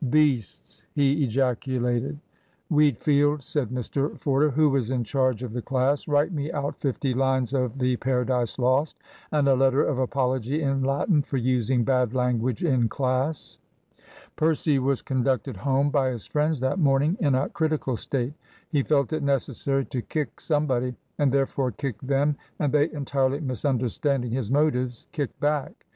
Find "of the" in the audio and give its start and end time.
5.43-5.61, 7.53-7.97